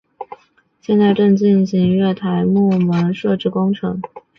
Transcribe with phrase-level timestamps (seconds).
[0.81, 4.01] 现在正进行月台幕门设置工程。